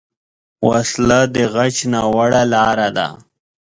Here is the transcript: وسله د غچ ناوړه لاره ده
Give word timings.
وسله 0.67 1.19
د 1.33 1.35
غچ 1.53 1.77
ناوړه 1.93 2.41
لاره 2.53 2.89
ده 2.97 3.07